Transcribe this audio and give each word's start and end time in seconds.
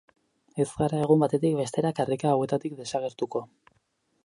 Ez 0.63 0.65
gara 0.79 1.01
egun 1.07 1.21
batetik 1.25 1.59
bestera 1.59 1.93
karrika 2.01 2.31
hauetatik 2.33 2.75
desagertuko. 2.83 3.43